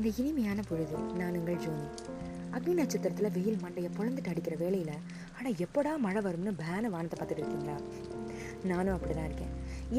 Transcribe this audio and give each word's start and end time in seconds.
இந்த 0.00 0.10
இனிமையான 0.20 0.60
பொழுது 0.68 0.98
நான் 1.16 1.34
உங்கள் 1.38 1.58
ஜோனி. 1.62 1.86
அக்னி 2.56 2.74
நட்சத்திரத்தில் 2.78 3.32
வெயில் 3.34 3.58
மண்டையை 3.64 3.88
பொழந்துட்டு 3.96 4.30
அடிக்கிற 4.32 4.54
வேலையில் 4.62 4.94
ஆனால் 5.36 5.58
எப்படா 5.64 5.92
மழை 6.04 6.20
வரும்னு 6.26 6.52
பேன 6.60 6.90
வானத்தை 6.94 7.16
பார்த்துட்டு 7.18 7.42
இருக்கீங்களா? 7.42 7.74
நானும் 8.70 8.94
அப்படி 8.94 9.14
தான் 9.18 9.28
இருக்கேன். 9.30 9.52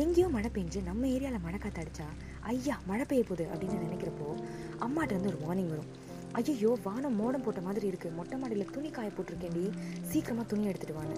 எங்கேயோ 0.03 0.27
மழை 0.35 0.49
பெஞ்சு 0.55 0.79
நம்ம 0.87 1.05
ஏரியாவில் 1.15 1.45
மழை 1.45 1.59
காற்று 1.65 1.81
அடித்தா 1.83 2.07
ஐயா 2.53 2.77
மழை 2.89 3.05
பெய்ய 3.11 3.25
போகுது 3.29 3.45
அப்படின்னு 3.51 3.85
நினைக்கிறப்போ 3.85 4.29
அம்மாட்டேருந்து 4.87 5.31
ஒரு 5.33 5.39
வார்னிங் 5.45 5.71
வரும். 5.73 5.91
ஐயோ 6.39 6.71
வானம் 6.87 7.19
மோடம் 7.21 7.45
போட்ட 7.47 7.61
மாதிரி 7.67 7.85
இருக்குது 7.91 8.17
மொட்டை 8.19 8.39
மாடியில் 8.43 8.73
துணி 8.77 8.91
காய 8.97 9.11
போட்டிருக்கேன்டி. 9.17 9.65
சீக்கிரமாக 10.11 10.47
துணி 10.53 10.65
எடுத்துகிட்டு 10.71 10.99
வான்னு. 10.99 11.17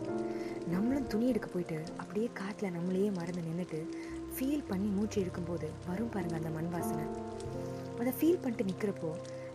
நம்மளும் 0.76 1.10
துணி 1.14 1.28
எடுக்க 1.34 1.50
போயிட்டு 1.56 1.80
அப்படியே 2.02 2.30
காற்றுல 2.42 2.74
நம்மளையே 2.78 3.10
மறந்து 3.20 3.48
நின்றுட்டு 3.50 3.82
ஃபீல் 4.36 4.70
பண்ணி 4.74 4.90
மூச்சு 4.98 5.18
இழுக்கும்போது 5.24 5.70
வரும் 5.90 6.14
பாருங்க 6.16 6.38
அந்த 6.42 6.52
மண் 6.58 6.72
வாசனை. 6.76 7.08
அதை 8.04 8.14
ஃபீல் 8.20 8.42
பண்ணிட்டு 8.44 8.70
நிற்கிறப்போ 8.72 9.10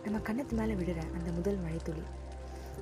நம்ம 0.05 0.17
கண்ணத்து 0.27 0.53
மேலே 0.59 0.73
விடுற 0.79 0.99
அந்த 1.17 1.29
முதல் 1.37 1.57
மழைத்துளி. 1.63 2.03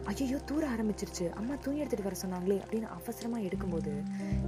ஐயோ 0.09 0.38
தூர 0.49 0.63
ஆரம்பிச்சிருச்சு. 0.73 1.26
அம்மா 1.40 1.53
தூங்கி 1.63 1.81
எடுத்துகிட்டு 1.84 2.07
வர 2.07 2.17
சொன்னாங்களே 2.21 2.57
அப்படின்னு 2.63 2.90
அவசரமாக 2.98 3.45
எடுக்கும்போது 3.48 3.91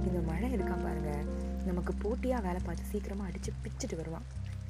இந்த 0.06 0.18
மழை 0.28 0.48
இருக்கா 0.56 0.76
பாருங்க. 0.84 1.12
நமக்கு 1.68 1.92
போட்டியாக 2.04 2.44
வேலை 2.46 2.60
பார்த்து 2.64 2.90
சீக்கிரமாக 2.92 3.30
அடித்து 3.30 3.52
பிச்சுட்டு 3.64 3.96
வருவான். 3.96 4.26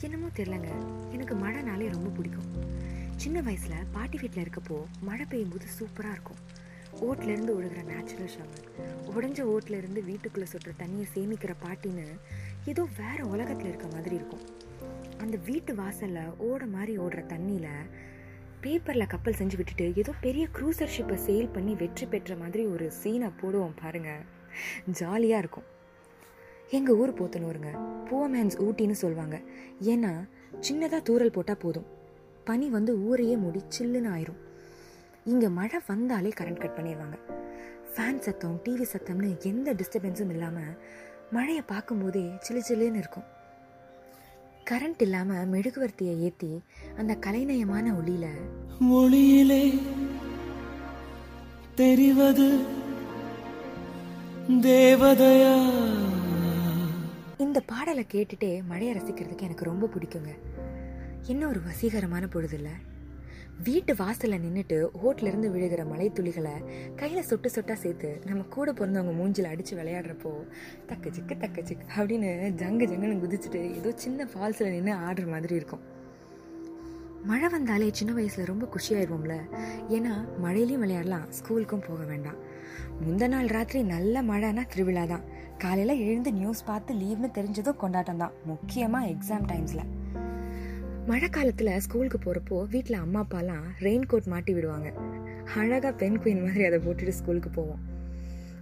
என்னமோ 0.07 0.29
தெரிலங்க 0.39 0.71
எனக்கு 1.15 1.35
மழைனாலே 1.45 1.89
ரொம்ப 1.97 2.09
பிடிக்கும். 2.17 2.49
சின்ன 3.17 3.41
வயசில் 3.49 3.87
பாட்டி 3.93 4.19
வீட்டில் 4.23 4.45
இருக்கப்போ 4.45 4.79
மழை 5.09 5.27
பெய்யும்போது 5.33 5.69
சூப்பராக 5.79 6.17
இருக்கும். 6.17 6.41
ஓட்லேருந்து 6.99 7.53
ஒழுகிற 7.57 7.83
நேச்சுரல் 7.85 8.33
ஷவர் 8.35 8.67
உடஞ்ச 9.11 9.41
ஓட்லேருந்து 9.53 10.01
வீட்டுக்குள்ளே 10.05 10.49
சுட்டுற 10.53 10.73
தண்ணியை 10.79 11.07
சேமிக்கிற 11.15 11.53
பாட்டின்னு 11.65 12.07
ஏதோ 12.65 12.87
வேறு 12.99 13.29
உலகத்தில் 13.29 13.69
இருக்க 13.69 13.87
மாதிரி 13.93 14.15
இருக்கும். 14.15 14.45
அந்த 15.19 15.37
வீட்டு 15.37 15.75
வாசலில் 15.75 16.37
ஓட 16.39 16.67
மாதிரி 16.67 16.99
ஓடுற 16.99 17.21
தண்ணியில் 17.27 17.89
பேப்பரில் 18.61 19.07
கப்பல் 19.07 19.35
செஞ்சு 19.35 19.57
விட்டுட்டு 19.57 19.93
ஏதோ 19.95 20.13
பெரிய 20.21 20.47
க்ரூசர் 20.59 20.95
ஷிப்பை 20.97 21.19
சேல் 21.27 21.53
பண்ணி 21.53 21.75
வெற்றி 21.75 22.07
பெற்ற 22.07 22.37
மாதிரி 22.37 22.67
ஒரு 22.67 22.93
சீனை 23.03 23.31
போடுவோம் 23.43 23.79
பாருங்கள் 23.83 24.25
ஜாலியாக 24.91 25.39
இருக்கும். 25.39 25.69
எங்கள் 26.71 26.95
ஊர் 26.95 27.15
போத்தனூருங்க. 27.15 27.71
பூவமேன்ஸ் 28.11 28.57
ஊட்டின்னு 28.67 28.91
சொல்லுவாங்க 28.91 29.41
ஏன்னா 29.81 30.13
சின்னதாக 30.61 31.03
தூரல் 31.03 31.31
போட்டால் 31.31 31.57
போதும். 31.57 31.87
பனி 32.45 32.69
வந்து 32.69 32.93
ஊரையே 33.03 33.37
முடி 33.37 33.63
சில்லுன்னு 33.79 34.13
ஆயிரும். 34.17 34.41
இங்கே 35.31 35.49
மழை 35.59 35.79
வந்தாலே 35.89 36.31
கரண்ட் 36.39 36.63
கட் 36.63 36.77
பண்ணிடுவாங்க. 36.79 37.17
ஃபேன் 37.93 38.23
சத்தம் 38.27 38.57
டிவி 38.65 38.87
சத்தம்னு 38.93 39.29
எந்த 39.51 39.75
டிஸ்டர்பன்ஸும் 39.81 40.33
இல்லாமல் 40.35 40.73
மழையை 41.37 41.63
பார்க்கும்போதே 41.73 42.25
சிலு 42.47 42.61
சில்லுன்னு 42.69 43.01
இருக்கும். 43.03 43.29
கரண்ட் 44.71 45.03
இல்லாமல் 45.07 45.49
மெழுகுவர்த்தியை 45.53 46.15
ஏற்றி 46.27 46.51
அந்த 47.01 47.13
கலைநயமான 47.27 47.87
ஒளியில் 48.01 48.33
ஒளியிலே 48.99 49.65
தெரிவது 51.81 52.49
தேவதையா? 54.67 55.55
இந்த 57.45 57.59
பாடலை 57.73 58.05
கேட்டுட்டே 58.15 58.53
மழையை 58.71 58.93
ரசிக்கிறதுக்கு 58.97 59.47
எனக்கு 59.49 59.71
ரொம்ப 59.71 59.89
பிடிக்குங்க. 59.95 60.33
என்ன 61.33 61.43
ஒரு 61.53 61.61
வசீகரமான 61.69 62.25
பொழுது 62.35 62.57
இல்லை? 62.61 62.75
வீட்டு 63.65 63.97
வாசலில் 63.97 64.43
நின்றுட்டு 64.43 64.77
ஓட்டிலிருந்து 65.03 65.49
விழுகிற 65.51 65.83
மலை 65.87 66.07
துளிகளை 66.09 66.53
கையில் 66.97 67.27
சொட்டு 67.31 67.49
சொட்டா 67.51 67.73
சேர்த்து 67.73 68.11
நம்ம 68.25 68.43
கூட 68.43 68.73
பிறந்தவங்க 68.73 69.13
மூஞ்சில் 69.13 69.49
அடித்து 69.51 69.77
விளையாடுறப்போ 69.77 70.33
தக்க 70.87 71.11
சிக்கு 71.11 71.37
தக்க 71.37 71.63
சிக்கு 71.63 71.87
அப்படின்னு 71.97 72.31
ஜங்கு 72.63 72.87
ஜங்குன்னு 72.87 73.21
குதிச்சுட்டு 73.25 73.61
ஏதோ 73.79 73.93
சின்ன 73.97 74.29
ஃபால்ஸில் 74.33 74.71
நின்று 74.71 74.95
ஆடுற 75.09 75.27
மாதிரி 75.29 75.55
இருக்கும். 75.55 75.83
மழை 77.25 77.49
வந்தாலே 77.49 77.91
சின்ன 77.91 78.13
வயசில் 78.13 78.51
ரொம்ப 78.53 78.69
குஷியாயிருவோம்ல. 78.75 79.37
ஏன்னா 79.89 80.15
மழையிலையும் 80.45 80.85
விளையாடலாம் 80.85 81.29
ஸ்கூலுக்கும் 81.39 81.87
போக 81.89 82.03
வேண்டாம். 82.05 82.39
முந்த 83.01 83.29
நாள் 83.29 83.47
ராத்திரி 83.47 83.83
நல்ல 83.83 84.23
மழைனா 84.23 84.65
திருவிழா 84.67 85.07
தான் 85.07 85.27
காலையில் 85.59 86.03
எழுந்து 86.07 86.33
நியூஸ் 86.33 86.65
பார்த்து 86.65 86.95
லீவ்னு 86.95 87.31
தெரிஞ்சதும் 87.39 87.81
கொண்டாட்டம் 87.85 88.17
தான் 88.17 88.37
முக்கியமாக 88.45 89.07
எக்ஸாம் 89.07 89.49
டைம்ஸில் 89.49 89.85
மழை 91.11 91.29
காலத்தில் 91.29 91.81
ஸ்கூலுக்கு 91.81 92.19
போகிறப்போ 92.19 92.69
வீட்டில் 92.69 92.97
அம்மா 92.97 93.27
அப்பாலாம் 93.27 93.65
ரெயின் 93.81 94.07
கோட் 94.07 94.27
மாட்டி 94.27 94.53
விடுவாங்க. 94.53 94.93
அழகாக 95.55 95.93
பெண் 95.93 96.19
குயின் 96.19 96.43
மாதிரி 96.45 96.65
அதை 96.65 96.79
போட்டுட்டு 96.79 97.09
ஸ்கூலுக்கு 97.09 97.51
போவோம். 97.51 97.81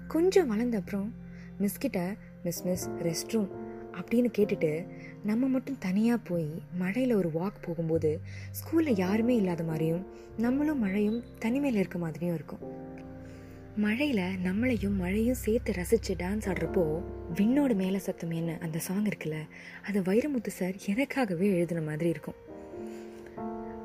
கொஞ்சம் 0.09 0.49
வளர்ந்த 0.49 0.77
அப்புறம் 0.77 1.15
மிஸ்கிட்ட 1.61 2.17
மிஸ் 2.45 2.65
மிஸ் 2.65 2.89
ரெஸ்ட் 3.03 3.31
ரூம் 3.31 3.51
அப்படின்னு 3.93 4.31
கேட்டுட்டு 4.39 4.87
நம்ம 5.25 5.47
மட்டும் 5.47 5.79
தனியாக 5.79 6.21
போய் 6.25 6.63
மழையில் 6.79 7.15
ஒரு 7.15 7.31
வாக் 7.35 7.61
போகும்போது 7.61 8.21
ஸ்கூலில் 8.61 8.99
யாருமே 8.99 9.37
இல்லாத 9.37 9.65
மாதிரியும் 9.65 10.07
நம்மளும் 10.39 10.79
மழையும் 10.79 11.23
தனிமையில் 11.39 11.81
இருக்க 11.81 11.99
மாதிரியும் 11.99 12.35
இருக்கும். 12.35 12.65
மழையில் 13.79 14.37
நம்மளையும் 14.45 14.97
மழையும் 14.97 15.35
சேர்த்து 15.35 15.73
ரசித்து 15.73 16.15
டான்ஸ் 16.15 16.47
ஆடுறப்போ 16.47 17.03
விண்ணோட 17.35 17.75
மேலே 17.75 17.99
சத்தம் 17.99 18.31
என்ன? 18.31 18.57
அந்த 18.61 18.79
சாங் 18.79 19.05
இருக்குல்ல 19.05 19.37
அது 19.87 20.03
வைரமுத்து 20.03 20.47
சார் 20.47 20.75
எனக்காகவே 20.87 21.49
எழுதின 21.55 21.81
மாதிரி 21.81 22.09
இருக்கும். 22.09 22.35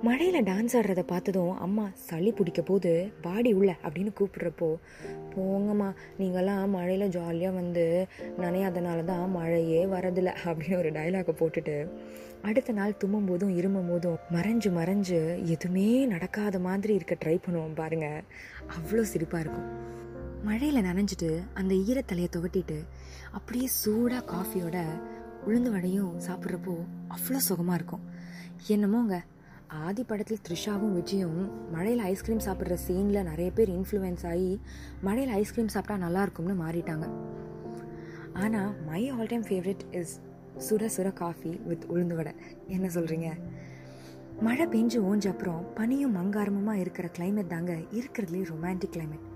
மழையில் 0.06 0.46
டான்ஸ் 0.46 0.74
ஆடுறத 0.78 1.02
பார்த்ததும் 1.04 1.52
அம்மா 1.58 1.84
சளி 1.94 2.32
பிடிக்க 2.32 2.62
போது 2.62 3.12
பாடி 3.22 3.54
உள்ள 3.54 3.78
அப்படின்னு 3.84 4.12
கூப்பிட்றப்போ 4.20 4.70
போங்கம்மா 5.36 5.88
நீங்கள்லாம் 6.20 6.70
மழையில் 6.70 7.10
ஜாலியாக 7.10 7.56
வந்து 7.56 7.86
நனையாதனால 8.38 9.04
தான் 9.04 9.32
மழையே 9.32 9.86
வரதில்ல 9.86 10.34
அப்படின்னு 10.46 10.78
ஒரு 10.78 10.90
டைலாகை 10.90 11.34
போட்டுட்டு 11.40 11.76
அடுத்த 12.42 12.72
நாள் 12.72 12.98
தும்மும் 12.98 13.26
போதும் 13.26 13.56
இருமும் 13.58 13.90
போதும் 13.90 14.20
மறைஞ்சு 14.32 14.72
மறைஞ்சு 14.80 15.20
எதுவுமே 15.46 16.06
நடக்காத 16.06 16.60
மாதிரி 16.60 16.94
இருக்க 16.94 17.18
ட்ரை 17.26 17.38
பண்ணுவோம் 17.46 17.76
பாருங்கள் 17.76 18.24
அவ்வளோ 18.78 19.06
சிரிப்பாக 19.14 19.40
இருக்கும். 19.40 19.70
மழையில் 20.44 20.86
நனைஞ்சிட்டு 20.86 21.32
அந்த 21.54 21.76
ஈரத்தலையை 21.90 22.30
துவட்டிட்டு 22.38 22.80
அப்படியே 23.32 23.68
சூடாக 23.82 24.28
காஃபியோட 24.34 24.78
உளுந்து 25.48 25.72
வடையும் 25.72 26.12
சாப்பிட்றப்போ 26.28 26.76
அவ்வளோ 27.16 27.40
சுகமாக 27.50 27.76
இருக்கும். 27.76 28.04
என்னமோங்க 28.68 29.16
ஆதி 29.82 30.04
படத்தில் 30.10 30.42
த்ரிஷாவும் 30.48 30.96
விஜயும் 30.98 31.38
மழையில் 31.74 32.02
ஐஸ்கிரீம் 32.10 32.42
சாப்பிட்ற 32.46 32.76
சீனில் 32.86 33.28
நிறைய 33.30 33.50
பேர் 33.58 33.72
இன்ஃப்ளூயன்ஸ் 33.76 34.24
ஆகி 34.32 34.52
மழையில் 35.06 35.34
ஐஸ்கிரீம் 35.40 35.72
சாப்பிட்டா 35.76 35.96
நல்லா 36.04 36.22
இருக்கும்னு 36.26 36.56
மாறிட்டாங்க. 36.64 37.06
ஆனால் 38.44 38.72
my 38.90 39.02
all 39.10 39.32
time 39.32 39.46
favourite 39.50 39.84
is 40.00 40.14
சுட 40.68 40.90
சுட 40.96 41.10
காஃபி 41.14 41.52
வித் 41.70 41.88
உளுந்து 41.94 42.16
வடை. 42.20 42.34
என்ன 42.68 42.88
சொல்கிறீங்க 42.88 43.30
மழை 44.48 44.66
பெஞ்சு 44.76 45.00
ஓஞ்ச 45.10 45.28
அப்புறம் 45.34 45.64
பனியும் 45.76 46.16
மங்காரமுமாக 46.20 46.84
இருக்கிற 46.84 47.08
கிளைமேட் 47.18 47.54
தாங்க 47.56 47.74
இருக்கிறதுலே 48.00 48.44
ரொமான்டிக் 48.52 48.96
கிளைமேட் 48.96 49.28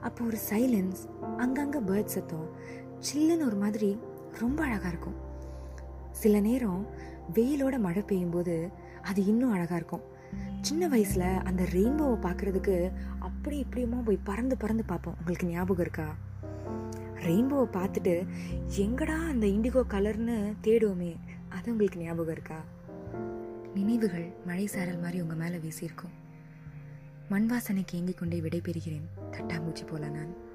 அப்போ 0.00 0.20
ஒரு 0.24 0.38
சைலன்ஸ் 0.50 1.02
அங்கங்கே 1.36 1.80
பேர்ட் 1.90 2.14
சத்தம் 2.16 2.48
சில்லுன்னு 3.08 3.46
ஒரு 3.50 3.58
மாதிரி 3.64 3.90
ரொம்ப 4.40 4.60
அழகாக 4.64 4.88
இருக்கும். 4.88 5.18
சில 6.22 6.40
நேரம் 6.40 6.82
வெயிலோட 7.34 7.76
மழை 7.78 8.02
பெய்யும்போது 8.10 8.56
அது 9.04 9.26
இன்னும் 9.26 9.52
அழகாக 9.52 9.76
இருக்கும். 9.76 10.02
சின்ன 10.60 10.88
வயசில் 10.88 11.22
அந்த 11.22 11.62
ரெயின்போவை 11.62 12.24
பார்க்குறதுக்கு 12.26 12.92
அப்படி 13.18 13.64
இப்படியுமா 13.64 14.02
போய் 14.04 14.18
பறந்து 14.24 14.56
பறந்து 14.56 14.84
பார்ப்போம். 14.84 15.14
உங்களுக்கு 15.18 15.46
ஞாபகம் 15.46 15.80
இருக்கா? 15.80 16.14
ரெயின்போவை 17.14 17.68
பார்த்துட்டு 17.72 18.26
எங்கடா 18.76 19.28
அந்த 19.28 19.46
இண்டிகோ 19.46 19.82
கலர்னு 19.88 20.54
தேடுவோமே 20.62 21.16
அது 21.48 21.70
உங்களுக்கு 21.70 22.00
ஞாபகம் 22.00 22.32
இருக்கா? 22.32 22.60
நினைவுகள் 23.74 24.32
மழை 24.46 24.66
சாரல் 24.66 24.98
மாதிரி 24.98 25.20
உங்கள் 25.20 25.36
மேலே 25.36 25.56
வீசியிருக்கும். 25.56 26.12
மண் 27.28 27.50
வாசனைக்கு 27.50 27.94
ஏங்கிக் 27.94 28.18
கொண்டே 28.18 28.40
விடைபெறுகிறேன். 28.40 29.08
தட்டாம்பூச்சி 29.30 29.86
போல 29.86 30.08
நான். 30.08 30.52